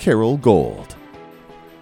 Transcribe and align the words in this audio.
Carole 0.00 0.38
Gold. 0.38 0.96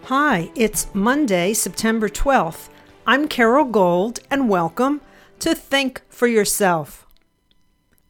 Hi, 0.07 0.51
it's 0.57 0.93
Monday, 0.93 1.55
September 1.55 2.09
12th. 2.09 2.69
I'm 3.07 3.29
Carole 3.29 3.65
Gold, 3.65 4.19
and 4.29 4.49
welcome 4.49 5.03
to 5.39 5.55
Think 5.55 6.03
for 6.09 6.27
Yourself. 6.27 7.07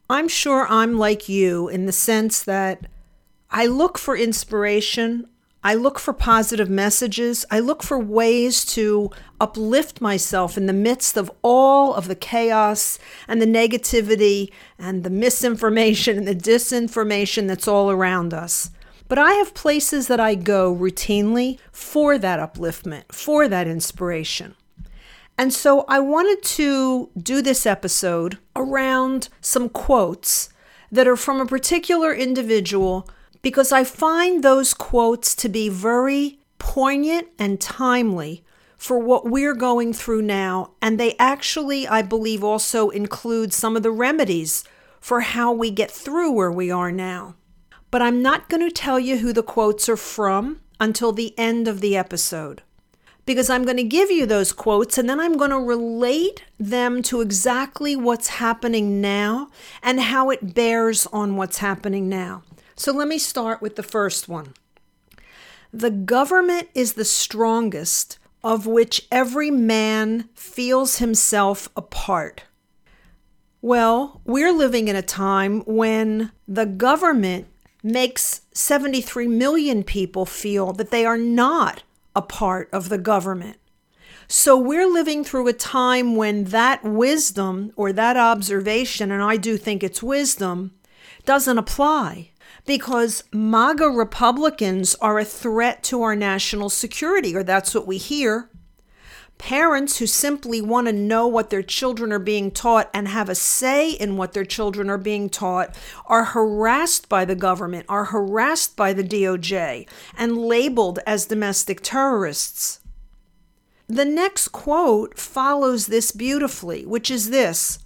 I'm 0.09 0.27
sure 0.27 0.65
I'm 0.67 0.97
like 0.97 1.29
you 1.29 1.67
in 1.69 1.85
the 1.85 1.91
sense 1.91 2.41
that 2.41 2.87
I 3.51 3.67
look 3.67 3.99
for 3.99 4.17
inspiration, 4.17 5.27
I 5.63 5.75
look 5.75 5.99
for 5.99 6.13
positive 6.13 6.71
messages, 6.71 7.45
I 7.51 7.59
look 7.59 7.83
for 7.83 7.99
ways 7.99 8.65
to 8.73 9.11
uplift 9.39 10.01
myself 10.01 10.57
in 10.57 10.65
the 10.65 10.73
midst 10.73 11.17
of 11.17 11.29
all 11.43 11.93
of 11.93 12.07
the 12.07 12.15
chaos 12.15 12.97
and 13.27 13.39
the 13.39 13.45
negativity 13.45 14.51
and 14.79 15.03
the 15.03 15.11
misinformation 15.11 16.17
and 16.17 16.27
the 16.27 16.33
disinformation 16.33 17.47
that's 17.47 17.67
all 17.67 17.91
around 17.91 18.33
us. 18.33 18.71
But 19.09 19.17
I 19.17 19.33
have 19.33 19.55
places 19.55 20.07
that 20.07 20.19
I 20.19 20.35
go 20.35 20.73
routinely 20.73 21.57
for 21.71 22.19
that 22.19 22.39
upliftment, 22.39 23.11
for 23.11 23.47
that 23.47 23.67
inspiration. 23.67 24.53
And 25.35 25.51
so 25.51 25.83
I 25.87 25.99
wanted 25.99 26.43
to 26.43 27.09
do 27.17 27.41
this 27.41 27.65
episode 27.65 28.37
around 28.55 29.29
some 29.41 29.67
quotes 29.67 30.49
that 30.91 31.07
are 31.07 31.15
from 31.15 31.41
a 31.41 31.47
particular 31.47 32.13
individual 32.13 33.09
because 33.41 33.71
I 33.71 33.83
find 33.83 34.43
those 34.43 34.75
quotes 34.75 35.33
to 35.37 35.49
be 35.49 35.69
very 35.69 36.37
poignant 36.59 37.29
and 37.39 37.59
timely 37.59 38.43
for 38.77 38.99
what 38.99 39.25
we're 39.25 39.55
going 39.55 39.91
through 39.91 40.21
now. 40.21 40.71
And 40.83 40.99
they 40.99 41.15
actually, 41.17 41.87
I 41.87 42.03
believe, 42.03 42.43
also 42.43 42.89
include 42.89 43.53
some 43.53 43.75
of 43.75 43.81
the 43.81 43.91
remedies 43.91 44.63
for 44.99 45.21
how 45.21 45.51
we 45.51 45.71
get 45.71 45.89
through 45.89 46.31
where 46.31 46.51
we 46.51 46.69
are 46.69 46.91
now 46.91 47.35
but 47.91 48.01
I'm 48.01 48.21
not 48.21 48.49
going 48.49 48.67
to 48.67 48.73
tell 48.73 48.99
you 48.99 49.17
who 49.17 49.33
the 49.33 49.43
quotes 49.43 49.89
are 49.89 49.97
from 49.97 50.61
until 50.79 51.11
the 51.11 51.37
end 51.37 51.67
of 51.67 51.81
the 51.81 51.97
episode. 51.97 52.61
Because 53.25 53.49
I'm 53.49 53.63
going 53.63 53.77
to 53.77 53.83
give 53.83 54.09
you 54.09 54.25
those 54.25 54.51
quotes 54.51 54.97
and 54.97 55.07
then 55.07 55.19
I'm 55.19 55.37
going 55.37 55.51
to 55.51 55.59
relate 55.59 56.43
them 56.59 57.03
to 57.03 57.21
exactly 57.21 57.95
what's 57.95 58.27
happening 58.27 59.01
now 59.01 59.49
and 59.83 59.99
how 59.99 60.29
it 60.29 60.55
bears 60.55 61.05
on 61.07 61.35
what's 61.35 61.59
happening 61.59 62.09
now. 62.09 62.43
So 62.75 62.91
let 62.91 63.07
me 63.07 63.17
start 63.19 63.61
with 63.61 63.75
the 63.75 63.83
first 63.83 64.27
one. 64.27 64.53
The 65.71 65.91
government 65.91 66.69
is 66.73 66.93
the 66.93 67.05
strongest 67.05 68.17
of 68.43 68.65
which 68.65 69.07
every 69.11 69.51
man 69.51 70.29
feels 70.33 70.97
himself 70.97 71.69
a 71.75 71.81
part. 71.81 72.45
Well, 73.61 74.21
we're 74.25 74.53
living 74.53 74.87
in 74.87 74.95
a 74.95 75.01
time 75.01 75.61
when 75.65 76.31
the 76.47 76.65
government 76.65 77.47
makes 77.81 78.41
73 78.53 79.27
million 79.27 79.83
people 79.83 80.25
feel 80.25 80.73
that 80.73 80.91
they 80.91 81.05
are 81.05 81.17
not 81.17 81.83
a 82.15 82.21
part 82.21 82.69
of 82.73 82.89
the 82.89 82.97
government. 82.97 83.57
So 84.27 84.57
we're 84.57 84.91
living 84.91 85.23
through 85.23 85.47
a 85.47 85.53
time 85.53 86.15
when 86.15 86.45
that 86.45 86.83
wisdom 86.83 87.71
or 87.75 87.91
that 87.93 88.15
observation, 88.15 89.11
and 89.11 89.23
I 89.23 89.37
do 89.37 89.57
think 89.57 89.83
it's 89.83 90.03
wisdom, 90.03 90.71
doesn't 91.25 91.57
apply 91.57 92.31
because 92.65 93.23
MAGA 93.33 93.87
Republicans 93.89 94.95
are 95.01 95.17
a 95.17 95.25
threat 95.25 95.81
to 95.85 96.03
our 96.03 96.15
national 96.15 96.69
security, 96.69 97.35
or 97.35 97.41
that's 97.41 97.73
what 97.73 97.87
we 97.87 97.97
hear. 97.97 98.51
Parents 99.39 99.97
who 99.97 100.05
simply 100.05 100.61
want 100.61 100.85
to 100.87 100.93
know 100.93 101.25
what 101.25 101.49
their 101.49 101.63
children 101.63 102.11
are 102.11 102.19
being 102.19 102.51
taught 102.51 102.89
and 102.93 103.07
have 103.07 103.29
a 103.29 103.35
say 103.35 103.91
in 103.91 104.17
what 104.17 104.33
their 104.33 104.45
children 104.45 104.89
are 104.89 104.97
being 104.97 105.29
taught 105.29 105.75
are 106.05 106.25
harassed 106.25 107.09
by 107.09 107.25
the 107.25 107.35
government, 107.35 107.85
are 107.89 108.05
harassed 108.05 108.75
by 108.75 108.93
the 108.93 109.03
DOJ, 109.03 109.87
and 110.17 110.37
labeled 110.37 110.99
as 111.07 111.25
domestic 111.25 111.79
terrorists. 111.81 112.81
The 113.87 114.05
next 114.05 114.49
quote 114.49 115.17
follows 115.17 115.87
this 115.87 116.11
beautifully, 116.11 116.85
which 116.85 117.09
is 117.09 117.29
this 117.29 117.79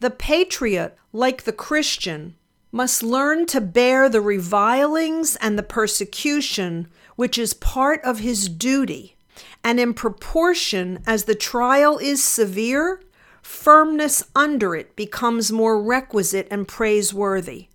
The 0.00 0.10
patriot, 0.10 0.96
like 1.12 1.42
the 1.42 1.52
Christian, 1.52 2.36
must 2.70 3.02
learn 3.02 3.46
to 3.46 3.62
bear 3.62 4.08
the 4.08 4.20
revilings 4.20 5.36
and 5.36 5.58
the 5.58 5.64
persecution 5.64 6.86
which 7.16 7.38
is 7.38 7.54
part 7.54 8.00
of 8.04 8.20
his 8.20 8.48
duty 8.48 9.16
and 9.64 9.78
in 9.78 9.94
proportion 9.94 11.02
as 11.06 11.24
the 11.24 11.34
trial 11.34 11.98
is 11.98 12.22
severe, 12.22 13.00
firmness 13.42 14.24
under 14.34 14.74
it 14.74 14.94
becomes 14.96 15.50
more 15.50 15.82
requisite 15.82 16.48
and 16.50 16.68
praiseworthy. 16.68 17.68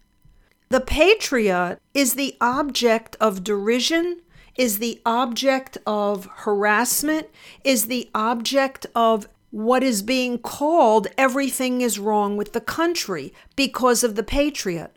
The 0.69 0.81
patriot 0.81 1.79
is 1.93 2.15
the 2.15 2.35
object 2.41 3.15
of 3.19 3.43
derision, 3.43 4.21
is 4.55 4.79
the 4.79 5.01
object 5.05 5.77
of 5.85 6.27
harassment, 6.37 7.27
is 7.63 7.85
the 7.85 8.09
object 8.15 8.85
of 8.95 9.27
what 9.51 9.83
is 9.83 10.01
being 10.01 10.39
called 10.39 11.05
everything 11.15 11.81
is 11.81 11.99
wrong 11.99 12.37
with 12.37 12.53
the 12.53 12.59
country 12.59 13.31
because 13.55 14.03
of 14.03 14.15
the 14.15 14.23
patriot. 14.23 14.95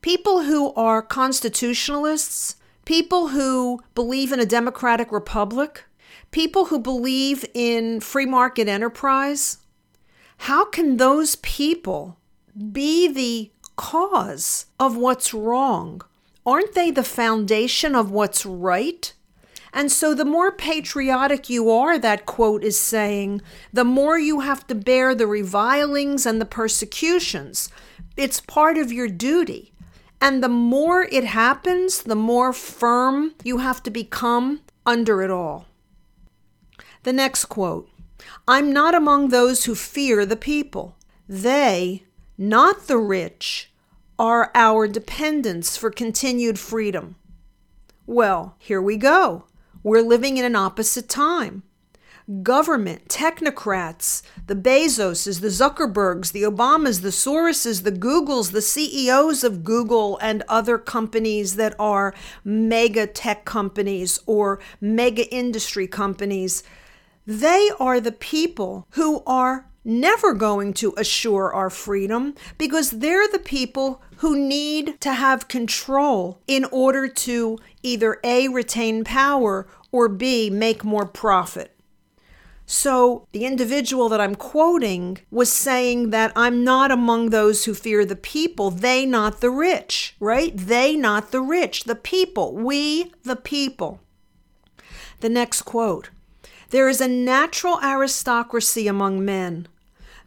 People 0.00 0.44
who 0.44 0.72
are 0.74 1.02
constitutionalists, 1.02 2.54
people 2.84 3.28
who 3.28 3.80
believe 3.96 4.30
in 4.30 4.38
a 4.38 4.46
democratic 4.46 5.10
republic, 5.10 5.85
people 6.36 6.66
who 6.66 6.78
believe 6.78 7.46
in 7.54 7.98
free 7.98 8.26
market 8.26 8.68
enterprise, 8.68 9.56
how 10.36 10.66
can 10.66 10.98
those 10.98 11.36
people 11.36 12.18
be 12.72 13.08
the 13.08 13.50
cause 13.76 14.66
of 14.78 14.98
what's 14.98 15.32
wrong? 15.32 16.02
Aren't 16.44 16.74
they 16.74 16.90
the 16.90 17.02
foundation 17.02 17.94
of 17.94 18.10
what's 18.10 18.44
right? 18.44 19.14
And 19.72 19.90
so, 19.90 20.12
the 20.12 20.26
more 20.26 20.52
patriotic 20.52 21.48
you 21.48 21.70
are, 21.70 21.98
that 21.98 22.26
quote 22.26 22.62
is 22.62 22.78
saying, 22.78 23.40
the 23.72 23.82
more 23.84 24.18
you 24.18 24.40
have 24.40 24.66
to 24.66 24.74
bear 24.74 25.14
the 25.14 25.26
revilings 25.26 26.26
and 26.26 26.38
the 26.38 26.44
persecutions. 26.44 27.70
It's 28.14 28.42
part 28.42 28.76
of 28.76 28.92
your 28.92 29.08
duty. 29.08 29.72
And 30.20 30.44
the 30.44 30.50
more 30.50 31.04
it 31.04 31.24
happens, 31.24 32.02
the 32.02 32.14
more 32.14 32.52
firm 32.52 33.34
you 33.42 33.56
have 33.58 33.82
to 33.84 33.90
become 33.90 34.60
under 34.84 35.22
it 35.22 35.30
all. 35.30 35.64
The 37.06 37.12
next 37.12 37.44
quote 37.44 37.88
I'm 38.48 38.72
not 38.72 38.92
among 38.92 39.28
those 39.28 39.66
who 39.66 39.76
fear 39.76 40.26
the 40.26 40.34
people. 40.34 40.96
They, 41.28 42.02
not 42.36 42.88
the 42.88 42.98
rich, 42.98 43.70
are 44.18 44.50
our 44.56 44.88
dependents 44.88 45.76
for 45.76 45.92
continued 45.92 46.58
freedom. 46.58 47.14
Well, 48.06 48.56
here 48.58 48.82
we 48.82 48.96
go. 48.96 49.44
We're 49.84 50.02
living 50.02 50.36
in 50.36 50.44
an 50.44 50.56
opposite 50.56 51.08
time. 51.08 51.62
Government, 52.42 53.06
technocrats, 53.06 54.22
the 54.48 54.56
Bezoses, 54.56 55.40
the 55.40 55.46
Zuckerbergs, 55.46 56.32
the 56.32 56.42
Obamas, 56.42 57.02
the 57.02 57.10
Soroses, 57.10 57.84
the 57.84 57.92
Googles, 57.92 58.50
the 58.50 58.60
CEOs 58.60 59.44
of 59.44 59.62
Google 59.62 60.18
and 60.20 60.42
other 60.48 60.76
companies 60.76 61.54
that 61.54 61.76
are 61.78 62.12
mega 62.42 63.06
tech 63.06 63.44
companies 63.44 64.18
or 64.26 64.58
mega 64.80 65.32
industry 65.32 65.86
companies 65.86 66.64
they 67.26 67.70
are 67.80 68.00
the 68.00 68.12
people 68.12 68.86
who 68.90 69.22
are 69.26 69.66
never 69.84 70.32
going 70.34 70.72
to 70.74 70.94
assure 70.96 71.52
our 71.52 71.70
freedom 71.70 72.34
because 72.58 72.90
they're 72.90 73.28
the 73.28 73.38
people 73.38 74.02
who 74.16 74.38
need 74.38 75.00
to 75.00 75.12
have 75.12 75.48
control 75.48 76.40
in 76.46 76.64
order 76.66 77.06
to 77.08 77.58
either 77.82 78.18
A, 78.24 78.48
retain 78.48 79.04
power, 79.04 79.66
or 79.92 80.08
B, 80.08 80.50
make 80.50 80.84
more 80.84 81.06
profit. 81.06 81.72
So, 82.68 83.28
the 83.30 83.44
individual 83.46 84.08
that 84.08 84.20
I'm 84.20 84.34
quoting 84.34 85.18
was 85.30 85.52
saying 85.52 86.10
that 86.10 86.32
I'm 86.34 86.64
not 86.64 86.90
among 86.90 87.30
those 87.30 87.64
who 87.64 87.74
fear 87.74 88.04
the 88.04 88.16
people, 88.16 88.72
they 88.72 89.06
not 89.06 89.40
the 89.40 89.50
rich, 89.50 90.16
right? 90.18 90.52
They 90.56 90.96
not 90.96 91.30
the 91.30 91.40
rich, 91.40 91.84
the 91.84 91.94
people, 91.94 92.56
we 92.56 93.12
the 93.22 93.36
people. 93.36 94.00
The 95.20 95.28
next 95.28 95.62
quote 95.62 96.10
there 96.70 96.88
is 96.88 97.00
a 97.00 97.08
natural 97.08 97.78
aristocracy 97.82 98.88
among 98.88 99.24
men. 99.24 99.68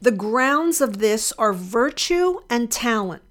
The 0.02 0.12
grounds 0.12 0.80
of 0.80 1.00
this 1.00 1.34
are 1.34 1.54
virtue 1.54 2.40
and 2.50 2.72
talent. 2.72 3.24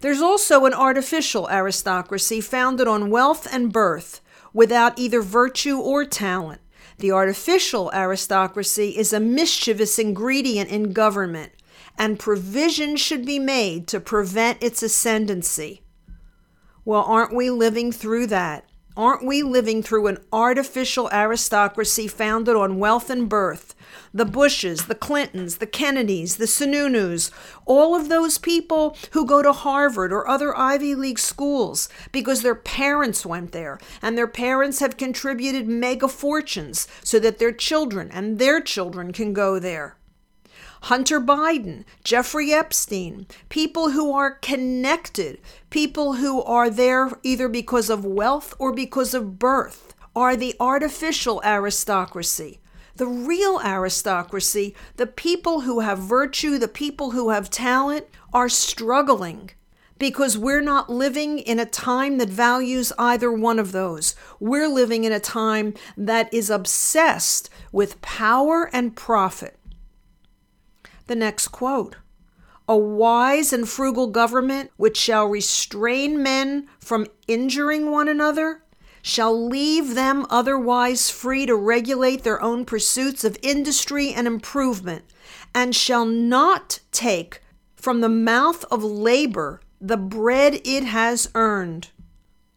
There's 0.00 0.20
also 0.20 0.66
an 0.66 0.74
artificial 0.74 1.48
aristocracy 1.48 2.40
founded 2.40 2.88
on 2.88 3.10
wealth 3.10 3.46
and 3.50 3.72
birth, 3.72 4.20
without 4.52 4.98
either 4.98 5.22
virtue 5.22 5.78
or 5.78 6.04
talent. 6.04 6.60
The 6.98 7.12
artificial 7.12 7.90
aristocracy 7.92 8.96
is 8.96 9.12
a 9.12 9.20
mischievous 9.20 9.98
ingredient 9.98 10.70
in 10.70 10.92
government, 10.92 11.52
and 11.98 12.18
provision 12.18 12.96
should 12.96 13.24
be 13.24 13.38
made 13.38 13.86
to 13.88 14.00
prevent 14.00 14.62
its 14.62 14.82
ascendancy. 14.82 15.82
Well, 16.84 17.02
aren't 17.02 17.34
we 17.34 17.50
living 17.50 17.92
through 17.92 18.28
that? 18.28 18.65
Aren't 18.96 19.26
we 19.26 19.42
living 19.42 19.82
through 19.82 20.06
an 20.06 20.24
artificial 20.32 21.10
aristocracy 21.12 22.08
founded 22.08 22.56
on 22.56 22.78
wealth 22.78 23.10
and 23.10 23.28
birth? 23.28 23.74
The 24.14 24.24
Bushes, 24.24 24.86
the 24.86 24.94
Clintons, 24.94 25.58
the 25.58 25.66
Kennedys, 25.66 26.36
the 26.36 26.46
Sununus, 26.46 27.30
all 27.66 27.94
of 27.94 28.08
those 28.08 28.38
people 28.38 28.96
who 29.10 29.26
go 29.26 29.42
to 29.42 29.52
Harvard 29.52 30.14
or 30.14 30.26
other 30.26 30.56
Ivy 30.56 30.94
League 30.94 31.18
schools 31.18 31.90
because 32.10 32.40
their 32.40 32.54
parents 32.54 33.26
went 33.26 33.52
there 33.52 33.78
and 34.00 34.16
their 34.16 34.26
parents 34.26 34.78
have 34.78 34.96
contributed 34.96 35.68
mega 35.68 36.08
fortunes 36.08 36.88
so 37.04 37.18
that 37.18 37.38
their 37.38 37.52
children 37.52 38.10
and 38.10 38.38
their 38.38 38.62
children 38.62 39.12
can 39.12 39.34
go 39.34 39.58
there. 39.58 39.96
Hunter 40.86 41.20
Biden, 41.20 41.82
Jeffrey 42.04 42.52
Epstein, 42.52 43.26
people 43.48 43.90
who 43.90 44.12
are 44.12 44.30
connected, 44.30 45.40
people 45.68 46.12
who 46.12 46.40
are 46.44 46.70
there 46.70 47.10
either 47.24 47.48
because 47.48 47.90
of 47.90 48.04
wealth 48.04 48.54
or 48.60 48.72
because 48.72 49.12
of 49.12 49.36
birth, 49.36 49.94
are 50.14 50.36
the 50.36 50.54
artificial 50.60 51.42
aristocracy. 51.44 52.60
The 52.94 53.08
real 53.08 53.60
aristocracy, 53.64 54.76
the 54.96 55.08
people 55.08 55.62
who 55.62 55.80
have 55.80 55.98
virtue, 55.98 56.56
the 56.56 56.68
people 56.68 57.10
who 57.10 57.30
have 57.30 57.50
talent, 57.50 58.06
are 58.32 58.48
struggling 58.48 59.50
because 59.98 60.38
we're 60.38 60.60
not 60.60 60.88
living 60.88 61.40
in 61.40 61.58
a 61.58 61.66
time 61.66 62.18
that 62.18 62.28
values 62.28 62.92
either 62.96 63.32
one 63.32 63.58
of 63.58 63.72
those. 63.72 64.14
We're 64.38 64.68
living 64.68 65.02
in 65.02 65.10
a 65.10 65.18
time 65.18 65.74
that 65.96 66.32
is 66.32 66.48
obsessed 66.48 67.50
with 67.72 68.00
power 68.02 68.70
and 68.72 68.94
profit. 68.94 69.58
The 71.06 71.16
next 71.16 71.48
quote 71.48 71.96
A 72.68 72.76
wise 72.76 73.52
and 73.52 73.68
frugal 73.68 74.08
government 74.08 74.70
which 74.76 74.96
shall 74.96 75.26
restrain 75.26 76.22
men 76.22 76.68
from 76.78 77.06
injuring 77.26 77.90
one 77.90 78.08
another 78.08 78.62
shall 79.02 79.46
leave 79.48 79.94
them 79.94 80.26
otherwise 80.30 81.10
free 81.10 81.46
to 81.46 81.54
regulate 81.54 82.24
their 82.24 82.42
own 82.42 82.64
pursuits 82.64 83.22
of 83.22 83.38
industry 83.40 84.12
and 84.12 84.26
improvement, 84.26 85.04
and 85.54 85.76
shall 85.76 86.04
not 86.04 86.80
take 86.90 87.40
from 87.76 88.00
the 88.00 88.08
mouth 88.08 88.64
of 88.64 88.82
labor 88.82 89.60
the 89.80 89.96
bread 89.96 90.60
it 90.64 90.82
has 90.82 91.30
earned. 91.36 91.90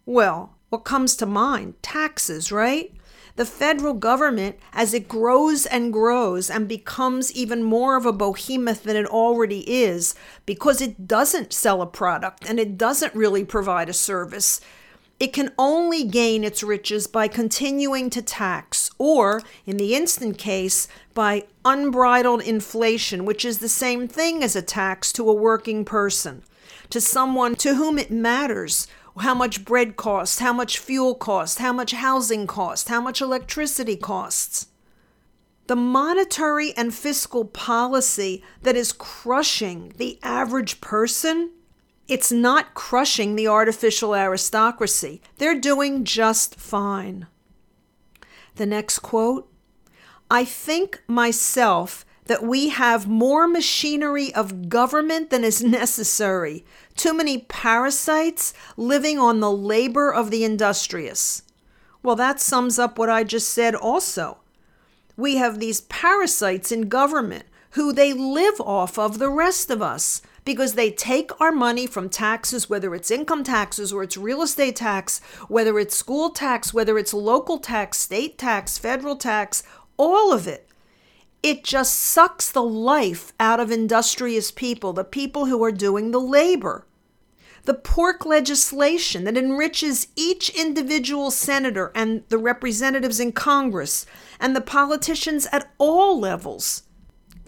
Well, 0.07 0.55
what 0.69 0.85
comes 0.85 1.15
to 1.17 1.27
mind? 1.27 1.75
Taxes, 1.83 2.51
right? 2.51 2.91
The 3.39 3.45
federal 3.45 3.93
government, 3.93 4.57
as 4.73 4.93
it 4.93 5.07
grows 5.07 5.65
and 5.65 5.93
grows 5.93 6.49
and 6.49 6.67
becomes 6.67 7.31
even 7.31 7.63
more 7.63 7.95
of 7.95 8.05
a 8.05 8.11
behemoth 8.11 8.83
than 8.83 8.97
it 8.97 9.05
already 9.05 9.61
is, 9.61 10.13
because 10.45 10.81
it 10.81 11.07
doesn't 11.07 11.53
sell 11.53 11.81
a 11.81 11.85
product 11.85 12.43
and 12.49 12.59
it 12.59 12.77
doesn't 12.77 13.15
really 13.15 13.45
provide 13.45 13.87
a 13.87 13.93
service, 13.93 14.59
it 15.21 15.31
can 15.31 15.53
only 15.57 16.03
gain 16.03 16.43
its 16.43 16.63
riches 16.63 17.07
by 17.07 17.29
continuing 17.29 18.09
to 18.09 18.21
tax, 18.21 18.91
or, 18.97 19.41
in 19.65 19.77
the 19.77 19.95
instant 19.95 20.37
case, 20.37 20.89
by 21.13 21.45
unbridled 21.63 22.41
inflation, 22.41 23.23
which 23.23 23.45
is 23.45 23.59
the 23.59 23.69
same 23.69 24.05
thing 24.05 24.43
as 24.43 24.57
a 24.57 24.61
tax 24.61 25.13
to 25.13 25.29
a 25.29 25.33
working 25.33 25.85
person, 25.85 26.43
to 26.89 26.99
someone 26.99 27.55
to 27.55 27.75
whom 27.75 27.97
it 27.97 28.11
matters 28.11 28.85
how 29.19 29.33
much 29.33 29.65
bread 29.65 29.95
costs, 29.95 30.39
how 30.39 30.53
much 30.53 30.77
fuel 30.77 31.15
costs, 31.15 31.57
how 31.57 31.73
much 31.73 31.91
housing 31.91 32.47
costs, 32.47 32.89
how 32.89 33.01
much 33.01 33.21
electricity 33.21 33.95
costs. 33.95 34.67
The 35.67 35.75
monetary 35.75 36.73
and 36.75 36.93
fiscal 36.93 37.45
policy 37.45 38.43
that 38.63 38.75
is 38.75 38.91
crushing 38.91 39.93
the 39.97 40.17
average 40.23 40.81
person, 40.81 41.51
it's 42.07 42.31
not 42.31 42.73
crushing 42.73 43.35
the 43.35 43.47
artificial 43.47 44.15
aristocracy. 44.15 45.21
They're 45.37 45.59
doing 45.59 46.05
just 46.05 46.55
fine. 46.55 47.27
The 48.55 48.65
next 48.65 48.99
quote 48.99 49.51
I 50.31 50.45
think 50.45 51.01
myself 51.07 52.05
that 52.29 52.43
we 52.43 52.69
have 52.69 53.07
more 53.07 53.47
machinery 53.47 54.31
of 54.35 54.69
government 54.69 55.31
than 55.31 55.43
is 55.43 55.63
necessary, 55.63 56.63
too 56.95 57.11
many 57.11 57.39
parasites 57.39 58.53
living 58.77 59.17
on 59.17 59.39
the 59.39 59.51
labor 59.51 60.13
of 60.13 60.29
the 60.29 60.43
industrious. 60.43 61.41
Well, 62.03 62.15
that 62.17 62.39
sums 62.39 62.77
up 62.77 62.99
what 62.99 63.09
I 63.09 63.23
just 63.23 63.49
said 63.49 63.73
also. 63.73 64.37
We 65.17 65.37
have 65.37 65.59
these 65.59 65.81
parasites 65.81 66.71
in 66.71 66.87
government 66.87 67.45
who 67.71 67.91
they 67.91 68.13
live 68.13 68.61
off 68.61 68.99
of 68.99 69.17
the 69.17 69.31
rest 69.31 69.71
of 69.71 69.81
us 69.81 70.21
because 70.45 70.73
they 70.73 70.91
take 70.91 71.31
our 71.41 71.51
money 71.51 71.87
from 71.87 72.09
taxes, 72.09 72.69
whether 72.69 72.93
it's 72.93 73.09
income 73.09 73.43
taxes 73.43 73.91
or 73.91 74.03
it's 74.03 74.17
real 74.17 74.43
estate 74.43 74.75
tax, 74.75 75.19
whether 75.47 75.79
it's 75.79 75.97
school 75.97 76.29
tax, 76.29 76.75
whether 76.75 76.99
it's 76.99 77.11
local 77.11 77.57
tax, 77.57 77.97
state 77.97 78.37
tax, 78.37 78.77
federal 78.77 79.15
tax, 79.15 79.63
all 79.97 80.31
of 80.31 80.47
it 80.47 80.68
it 81.41 81.63
just 81.63 81.95
sucks 81.95 82.51
the 82.51 82.63
life 82.63 83.33
out 83.39 83.59
of 83.59 83.71
industrious 83.71 84.51
people, 84.51 84.93
the 84.93 85.03
people 85.03 85.45
who 85.45 85.63
are 85.63 85.71
doing 85.71 86.11
the 86.11 86.19
labor. 86.19 86.85
The 87.63 87.73
pork 87.73 88.25
legislation 88.25 89.25
that 89.25 89.37
enriches 89.37 90.07
each 90.15 90.49
individual 90.49 91.29
senator 91.31 91.91
and 91.93 92.23
the 92.29 92.37
representatives 92.37 93.19
in 93.19 93.31
Congress 93.31 94.05
and 94.39 94.55
the 94.55 94.61
politicians 94.61 95.47
at 95.51 95.71
all 95.77 96.19
levels 96.19 96.83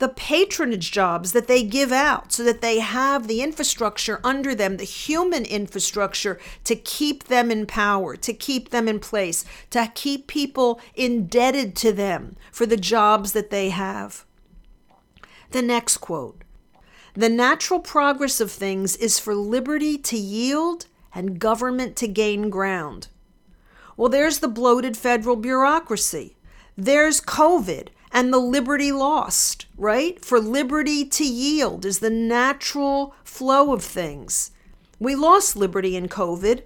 the 0.02 0.10
patronage 0.10 0.92
jobs 0.92 1.32
that 1.32 1.46
they 1.46 1.62
give 1.62 1.92
out 1.92 2.34
so 2.34 2.44
that 2.44 2.60
they 2.60 2.80
have 2.80 3.28
the 3.28 3.44
infrastructure 3.44 4.20
under 4.24 4.56
them, 4.56 4.78
the 4.78 4.84
human 4.84 5.46
infrastructure 5.46 6.40
to 6.64 6.76
keep 6.76 7.26
them 7.26 7.52
in 7.52 7.68
power, 7.68 8.16
to 8.16 8.34
keep 8.34 8.72
them 8.72 8.88
in 8.88 9.00
place, 9.00 9.46
to 9.70 9.92
keep 9.94 10.26
people 10.26 10.82
indebted 10.96 11.76
to 11.76 11.94
them 11.94 12.36
for 12.52 12.66
the 12.66 12.78
jobs 12.78 13.34
that 13.34 13.52
they 13.52 13.70
have. 13.70 14.26
The 15.52 15.62
next 15.62 15.98
quote 15.98 16.44
The 17.14 17.30
natural 17.30 17.80
progress 17.80 18.42
of 18.42 18.50
things 18.52 18.96
is 18.96 19.20
for 19.20 19.36
liberty 19.36 20.00
to 20.00 20.18
yield 20.18 20.88
and 21.14 21.38
government 21.38 21.96
to 21.98 22.08
gain 22.08 22.50
ground. 22.50 23.10
Well, 23.96 24.10
there's 24.10 24.40
the 24.40 24.48
bloated 24.48 24.98
federal 24.98 25.36
bureaucracy. 25.36 26.38
There's 26.76 27.22
COVID 27.22 27.90
and 28.12 28.34
the 28.34 28.40
liberty 28.40 28.92
lost, 28.92 29.66
right? 29.78 30.24
For 30.24 30.40
liberty 30.40 31.06
to 31.06 31.24
yield 31.24 31.86
is 31.86 32.00
the 32.00 32.10
natural 32.10 33.16
flow 33.24 33.74
of 33.74 33.84
things. 33.84 34.52
We 35.00 35.16
lost 35.16 35.56
liberty 35.56 35.96
in 35.96 36.10
COVID. 36.10 36.64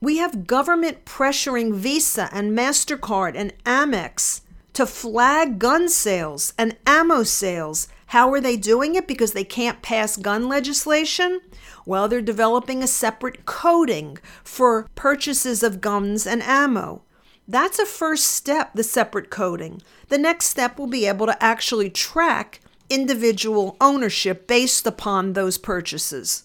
We 0.00 0.18
have 0.18 0.46
government 0.46 1.04
pressuring 1.04 1.74
Visa 1.74 2.28
and 2.32 2.56
MasterCard 2.56 3.34
and 3.34 3.52
Amex 3.64 4.42
to 4.74 4.86
flag 4.86 5.58
gun 5.58 5.88
sales 5.88 6.54
and 6.56 6.76
ammo 6.86 7.24
sales. 7.24 7.88
How 8.06 8.32
are 8.32 8.40
they 8.40 8.56
doing 8.56 8.94
it? 8.94 9.08
Because 9.08 9.32
they 9.32 9.44
can't 9.44 9.82
pass 9.82 10.16
gun 10.16 10.48
legislation? 10.48 11.40
Well, 11.84 12.06
they're 12.06 12.22
developing 12.22 12.82
a 12.82 12.86
separate 12.86 13.44
coding 13.44 14.18
for 14.44 14.88
purchases 14.94 15.62
of 15.62 15.80
guns 15.80 16.26
and 16.26 16.42
ammo. 16.42 17.02
That's 17.48 17.78
a 17.78 17.86
first 17.86 18.26
step, 18.26 18.72
the 18.74 18.84
separate 18.84 19.30
coding. 19.30 19.80
The 20.10 20.18
next 20.18 20.46
step 20.46 20.78
will 20.78 20.86
be 20.86 21.06
able 21.06 21.24
to 21.26 21.42
actually 21.42 21.88
track 21.88 22.60
individual 22.90 23.76
ownership 23.80 24.46
based 24.46 24.86
upon 24.86 25.32
those 25.32 25.56
purchases. 25.56 26.44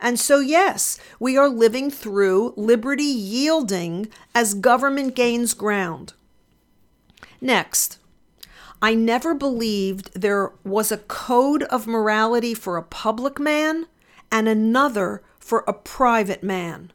And 0.00 0.18
so, 0.18 0.40
yes, 0.40 0.98
we 1.20 1.36
are 1.36 1.48
living 1.48 1.88
through 1.88 2.54
liberty 2.56 3.04
yielding 3.04 4.08
as 4.34 4.54
government 4.54 5.14
gains 5.14 5.54
ground. 5.54 6.14
Next, 7.40 7.98
I 8.80 8.96
never 8.96 9.34
believed 9.34 10.10
there 10.20 10.50
was 10.64 10.90
a 10.90 10.98
code 10.98 11.62
of 11.64 11.86
morality 11.86 12.52
for 12.52 12.76
a 12.76 12.82
public 12.82 13.38
man 13.38 13.86
and 14.32 14.48
another 14.48 15.22
for 15.38 15.62
a 15.68 15.72
private 15.72 16.42
man. 16.42 16.92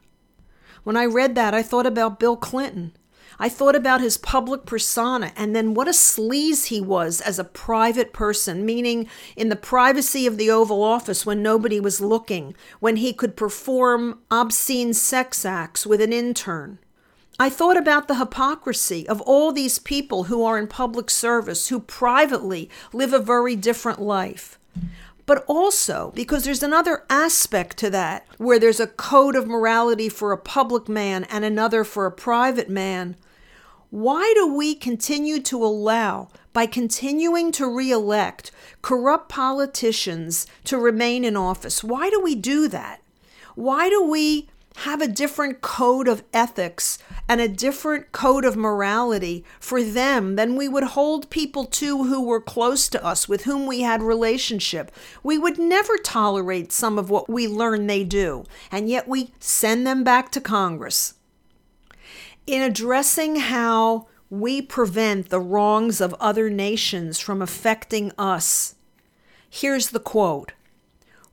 When 0.84 0.98
I 0.98 1.06
read 1.06 1.34
that, 1.34 1.54
I 1.54 1.62
thought 1.62 1.86
about 1.86 2.20
Bill 2.20 2.36
Clinton. 2.36 2.92
I 3.40 3.48
thought 3.48 3.76
about 3.76 4.00
his 4.00 4.16
public 4.16 4.66
persona 4.66 5.32
and 5.36 5.54
then 5.54 5.72
what 5.72 5.86
a 5.86 5.92
sleaze 5.92 6.66
he 6.66 6.80
was 6.80 7.20
as 7.20 7.38
a 7.38 7.44
private 7.44 8.12
person, 8.12 8.66
meaning 8.66 9.08
in 9.36 9.48
the 9.48 9.54
privacy 9.54 10.26
of 10.26 10.38
the 10.38 10.50
Oval 10.50 10.82
Office 10.82 11.24
when 11.24 11.40
nobody 11.42 11.78
was 11.78 12.00
looking, 12.00 12.56
when 12.80 12.96
he 12.96 13.12
could 13.12 13.36
perform 13.36 14.18
obscene 14.30 14.92
sex 14.92 15.44
acts 15.44 15.86
with 15.86 16.00
an 16.00 16.12
intern. 16.12 16.80
I 17.38 17.48
thought 17.48 17.76
about 17.76 18.08
the 18.08 18.16
hypocrisy 18.16 19.08
of 19.08 19.20
all 19.20 19.52
these 19.52 19.78
people 19.78 20.24
who 20.24 20.42
are 20.42 20.58
in 20.58 20.66
public 20.66 21.08
service, 21.08 21.68
who 21.68 21.78
privately 21.78 22.68
live 22.92 23.12
a 23.12 23.20
very 23.20 23.54
different 23.54 24.00
life. 24.00 24.58
but 25.26 25.44
also 25.46 26.10
because 26.14 26.44
there's 26.44 26.62
another 26.62 27.04
aspect 27.10 27.76
to 27.76 27.90
that 27.90 28.26
where 28.38 28.58
there's 28.58 28.80
a 28.80 28.86
code 28.86 29.36
of 29.36 29.46
morality 29.46 30.08
for 30.08 30.32
a 30.32 30.38
public 30.38 30.88
man 30.88 31.22
and 31.24 31.44
another 31.44 31.84
for 31.84 32.06
a 32.06 32.10
private 32.10 32.70
man. 32.70 33.14
Why 33.90 34.32
do 34.34 34.46
we 34.52 34.74
continue 34.74 35.40
to 35.40 35.64
allow, 35.64 36.28
by 36.52 36.66
continuing 36.66 37.50
to 37.52 37.66
re 37.66 37.90
elect, 37.90 38.50
corrupt 38.82 39.30
politicians 39.30 40.46
to 40.64 40.76
remain 40.76 41.24
in 41.24 41.38
office? 41.38 41.82
Why 41.82 42.10
do 42.10 42.20
we 42.20 42.34
do 42.34 42.68
that? 42.68 43.00
Why 43.54 43.88
do 43.88 44.02
we 44.02 44.50
have 44.82 45.00
a 45.00 45.08
different 45.08 45.62
code 45.62 46.06
of 46.06 46.22
ethics 46.34 46.98
and 47.28 47.40
a 47.40 47.48
different 47.48 48.12
code 48.12 48.44
of 48.44 48.56
morality 48.56 49.42
for 49.58 49.82
them 49.82 50.36
than 50.36 50.54
we 50.54 50.68
would 50.68 50.84
hold 50.84 51.30
people 51.30 51.64
to 51.64 52.04
who 52.04 52.22
were 52.22 52.42
close 52.42 52.88
to 52.90 53.02
us, 53.02 53.26
with 53.26 53.44
whom 53.44 53.66
we 53.66 53.80
had 53.80 54.02
relationship. 54.02 54.92
We 55.22 55.38
would 55.38 55.58
never 55.58 55.96
tolerate 55.96 56.72
some 56.72 56.98
of 56.98 57.08
what 57.08 57.28
we 57.30 57.48
learn 57.48 57.86
they 57.86 58.04
do, 58.04 58.44
and 58.70 58.88
yet 58.88 59.08
we 59.08 59.32
send 59.40 59.86
them 59.86 60.04
back 60.04 60.30
to 60.32 60.42
Congress. 60.42 61.14
In 62.48 62.62
addressing 62.62 63.36
how 63.36 64.06
we 64.30 64.62
prevent 64.62 65.28
the 65.28 65.38
wrongs 65.38 66.00
of 66.00 66.14
other 66.14 66.48
nations 66.48 67.20
from 67.20 67.42
affecting 67.42 68.10
us, 68.16 68.74
here's 69.50 69.90
the 69.90 70.00
quote 70.00 70.52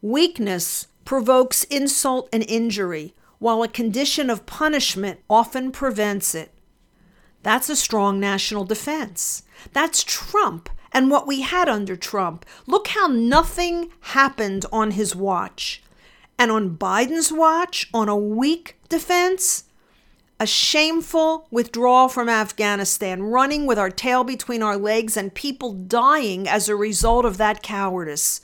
Weakness 0.01 0.87
provokes 1.05 1.63
insult 1.63 2.27
and 2.33 2.43
injury 2.49 3.13
while 3.39 3.63
a 3.63 3.69
condition 3.69 4.29
of 4.29 4.45
punishment 4.45 5.21
often 5.29 5.71
prevents 5.71 6.35
it. 6.35 6.51
That's 7.43 7.69
a 7.69 7.77
strong 7.77 8.19
national 8.19 8.65
defense. 8.65 9.43
That's 9.71 10.03
Trump 10.03 10.67
and 10.91 11.09
what 11.09 11.25
we 11.25 11.43
had 11.43 11.69
under 11.69 11.95
Trump. 11.95 12.45
Look 12.67 12.89
how 12.89 13.07
nothing 13.07 13.89
happened 14.01 14.65
on 14.69 14.91
his 14.91 15.15
watch. 15.15 15.81
And 16.37 16.51
on 16.51 16.75
Biden's 16.75 17.31
watch, 17.31 17.89
on 17.93 18.09
a 18.09 18.17
weak 18.17 18.77
defense, 18.89 19.63
a 20.39 20.45
shameful 20.45 21.47
withdrawal 21.49 22.09
from 22.09 22.27
Afghanistan, 22.27 23.23
running 23.23 23.65
with 23.65 23.79
our 23.79 23.89
tail 23.89 24.23
between 24.23 24.61
our 24.61 24.77
legs, 24.77 25.15
and 25.15 25.33
people 25.33 25.73
dying 25.73 26.47
as 26.47 26.67
a 26.67 26.75
result 26.75 27.25
of 27.25 27.37
that 27.37 27.63
cowardice. 27.63 28.41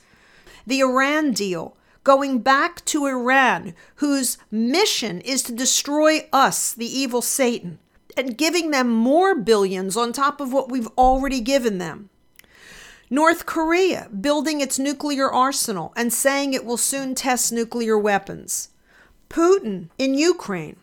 The 0.66 0.80
Iran 0.80 1.32
deal, 1.32 1.76
going 2.02 2.40
back 2.40 2.84
to 2.86 3.06
Iran, 3.06 3.74
whose 3.96 4.38
mission 4.50 5.20
is 5.20 5.42
to 5.44 5.52
destroy 5.52 6.26
us, 6.32 6.72
the 6.72 6.86
evil 6.86 7.20
Satan, 7.20 7.78
and 8.16 8.38
giving 8.38 8.70
them 8.70 8.88
more 8.88 9.34
billions 9.34 9.96
on 9.96 10.12
top 10.12 10.40
of 10.40 10.52
what 10.52 10.70
we've 10.70 10.88
already 10.98 11.40
given 11.40 11.78
them. 11.78 12.08
North 13.10 13.44
Korea 13.44 14.08
building 14.08 14.62
its 14.62 14.78
nuclear 14.78 15.30
arsenal 15.30 15.92
and 15.96 16.10
saying 16.10 16.54
it 16.54 16.64
will 16.64 16.78
soon 16.78 17.14
test 17.14 17.52
nuclear 17.52 17.98
weapons. 17.98 18.70
Putin 19.28 19.88
in 19.98 20.14
Ukraine 20.14 20.76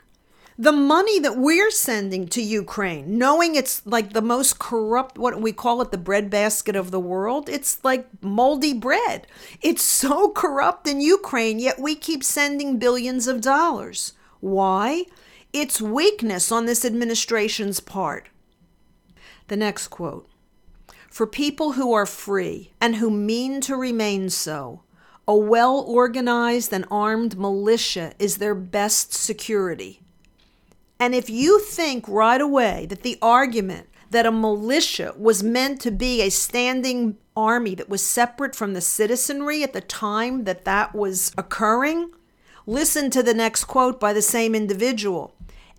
the 0.60 0.74
money 0.74 1.20
that 1.20 1.38
we're 1.38 1.72
sending 1.72 2.28
to 2.28 2.42
Ukraine, 2.42 3.18
knowing 3.18 3.56
it's 3.56 3.82
like 3.86 4.12
the 4.12 4.22
most 4.22 4.60
corrupt, 4.60 5.18
what 5.18 5.40
we 5.40 5.54
call 5.54 5.82
it, 5.82 5.92
the 5.92 5.98
breadbasket 5.98 6.76
of 6.76 6.92
the 6.92 7.00
world, 7.00 7.48
it's 7.48 7.82
like 7.82 8.06
moldy 8.22 8.74
bread. 8.74 9.26
It's 9.62 9.82
so 9.82 10.32
corrupt 10.32 10.86
in 10.86 11.00
Ukraine, 11.00 11.60
yet 11.60 11.80
we 11.80 11.96
keep 11.96 12.26
sending 12.26 12.78
billions 12.78 13.26
of 13.26 13.40
dollars. 13.40 14.12
Why? 14.42 15.06
It's 15.54 15.82
weakness 15.82 16.52
on 16.52 16.66
this 16.66 16.84
administration's 16.84 17.80
part. 17.80 18.28
The 19.48 19.56
next 19.56 19.88
quote 19.88 20.28
For 21.10 21.26
people 21.26 21.72
who 21.72 21.94
are 21.94 22.06
free 22.06 22.74
and 22.82 22.98
who 22.98 23.10
mean 23.10 23.62
to 23.62 23.78
remain 23.78 24.30
so, 24.30 24.84
a 25.26 25.38
well 25.38 25.86
organized 25.88 26.74
and 26.74 26.84
armed 26.92 27.38
militia 27.38 28.12
is 28.20 28.38
their 28.38 28.56
best 28.56 29.14
security. 29.14 30.02
And 31.00 31.16
if 31.16 31.30
you 31.30 31.60
think 31.60 32.06
right 32.08 32.42
away 32.42 32.86
that 32.88 33.04
the 33.04 33.18
argument 33.22 33.88
that 34.12 34.26
a 34.26 34.32
militia 34.32 35.14
was 35.18 35.44
meant 35.44 35.80
to 35.82 35.92
be 35.92 36.22
a 36.22 36.30
standing 36.30 37.18
army 37.38 37.74
that 37.76 37.90
was 37.90 38.04
separate 38.04 38.56
from 38.56 38.74
the 38.74 38.82
citizenry 38.82 39.64
at 39.64 39.72
the 39.72 39.82
time 39.82 40.44
that 40.44 40.66
that 40.66 40.94
was 40.94 41.32
occurring, 41.38 42.12
listen 42.66 43.10
to 43.12 43.24
the 43.24 43.34
next 43.34 43.66
quote 43.66 44.00
by 44.00 44.12
the 44.12 44.22
same 44.22 44.54
individual. 44.54 45.34